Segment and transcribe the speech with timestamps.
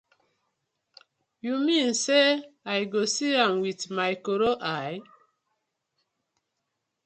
[1.45, 2.27] Yu mean say
[2.65, 4.99] I go see am wit my koro eye?